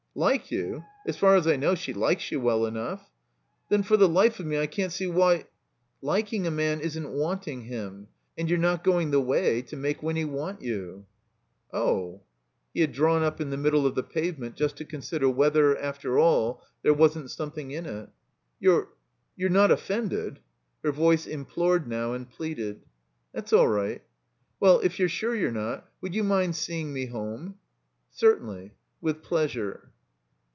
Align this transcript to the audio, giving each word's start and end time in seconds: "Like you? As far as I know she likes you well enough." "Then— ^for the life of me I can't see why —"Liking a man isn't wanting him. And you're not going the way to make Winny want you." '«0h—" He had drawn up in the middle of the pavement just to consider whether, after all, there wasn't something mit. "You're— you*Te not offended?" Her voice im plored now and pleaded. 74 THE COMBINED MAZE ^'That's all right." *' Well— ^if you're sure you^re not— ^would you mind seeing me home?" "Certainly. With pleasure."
"Like 0.13 0.51
you? 0.51 0.83
As 1.07 1.15
far 1.15 1.37
as 1.37 1.47
I 1.47 1.55
know 1.55 1.73
she 1.73 1.93
likes 1.93 2.33
you 2.33 2.41
well 2.41 2.65
enough." 2.65 3.09
"Then— 3.69 3.81
^for 3.85 3.97
the 3.97 4.09
life 4.09 4.41
of 4.41 4.45
me 4.45 4.59
I 4.59 4.67
can't 4.67 4.91
see 4.91 5.07
why 5.07 5.45
—"Liking 6.11 6.45
a 6.45 6.51
man 6.51 6.81
isn't 6.81 7.13
wanting 7.13 7.61
him. 7.61 8.09
And 8.37 8.49
you're 8.49 8.59
not 8.59 8.83
going 8.83 9.11
the 9.11 9.21
way 9.21 9.61
to 9.61 9.77
make 9.77 10.03
Winny 10.03 10.25
want 10.25 10.61
you." 10.61 11.05
'«0h—" 11.73 12.19
He 12.73 12.81
had 12.81 12.91
drawn 12.91 13.23
up 13.23 13.39
in 13.39 13.51
the 13.51 13.57
middle 13.57 13.87
of 13.87 13.95
the 13.95 14.03
pavement 14.03 14.57
just 14.57 14.75
to 14.79 14.83
consider 14.85 15.29
whether, 15.29 15.77
after 15.77 16.19
all, 16.19 16.61
there 16.81 16.93
wasn't 16.93 17.31
something 17.31 17.69
mit. 17.69 18.09
"You're— 18.59 18.89
you*Te 19.37 19.53
not 19.53 19.71
offended?" 19.71 20.41
Her 20.83 20.91
voice 20.91 21.25
im 21.25 21.45
plored 21.45 21.87
now 21.87 22.11
and 22.11 22.29
pleaded. 22.29 22.81
74 23.33 23.33
THE 23.33 23.33
COMBINED 23.33 23.33
MAZE 23.33 23.43
^'That's 23.43 23.57
all 23.57 23.67
right." 23.69 24.01
*' 24.35 24.59
Well— 24.59 24.81
^if 24.83 24.99
you're 24.99 25.07
sure 25.07 25.35
you^re 25.37 25.53
not— 25.53 25.89
^would 26.03 26.11
you 26.13 26.25
mind 26.25 26.57
seeing 26.57 26.91
me 26.91 27.05
home?" 27.05 27.55
"Certainly. 28.11 28.73
With 28.99 29.23
pleasure." 29.23 29.87